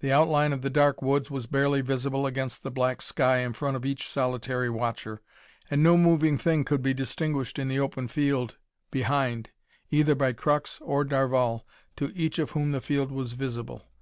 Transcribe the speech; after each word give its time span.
The 0.00 0.10
outline 0.10 0.54
of 0.54 0.62
the 0.62 0.70
dark 0.70 1.02
woods 1.02 1.30
was 1.30 1.46
barely 1.46 1.82
visible 1.82 2.24
against 2.26 2.62
the 2.62 2.70
black 2.70 3.02
sky 3.02 3.40
in 3.40 3.52
front 3.52 3.76
of 3.76 3.84
each 3.84 4.08
solitary 4.08 4.70
watcher, 4.70 5.20
and 5.70 5.82
no 5.82 5.98
moving 5.98 6.38
thing 6.38 6.64
could 6.64 6.80
be 6.80 6.94
distinguished 6.94 7.58
in 7.58 7.68
the 7.68 7.78
open 7.80 8.08
field 8.08 8.56
behind 8.90 9.50
either 9.90 10.14
by 10.14 10.32
Crux 10.32 10.80
or 10.80 11.04
Darvall, 11.04 11.66
to 11.96 12.10
each 12.16 12.38
of 12.38 12.52
whom 12.52 12.72
the 12.72 12.80
field 12.80 13.12
was 13.12 13.32
visible. 13.32 13.82